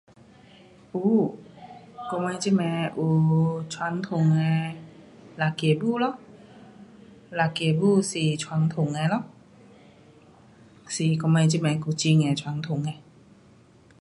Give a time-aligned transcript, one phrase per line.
[0.93, 0.99] 有，
[2.11, 4.73] 我们这边有传统的
[5.37, 6.17] 辣子舞咯，
[7.29, 9.25] 辣子舞是传统的咯，
[10.87, 12.91] 是我们这边古晋的传统的。